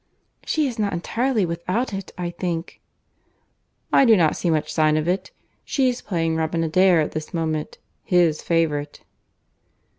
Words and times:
"She 0.47 0.65
is 0.67 0.79
not 0.79 0.93
entirely 0.93 1.45
without 1.45 1.93
it, 1.93 2.11
I 2.17 2.31
think." 2.31 2.81
"I 3.93 4.03
do 4.03 4.17
not 4.17 4.35
see 4.35 4.49
much 4.49 4.73
sign 4.73 4.97
of 4.97 5.07
it. 5.07 5.29
She 5.63 5.89
is 5.89 6.01
playing 6.01 6.35
Robin 6.37 6.63
Adair 6.63 7.01
at 7.01 7.11
this 7.11 7.35
moment—his 7.35 8.41
favourite." 8.41 9.01